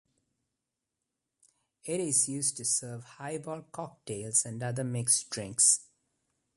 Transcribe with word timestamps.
It 1.83 1.99
is 1.99 2.27
used 2.27 2.57
to 2.57 2.65
serve 2.65 3.03
highball 3.03 3.61
cocktails 3.71 4.47
and 4.47 4.63
other 4.63 4.83
mixed 4.83 5.29
drinks. 5.29 5.85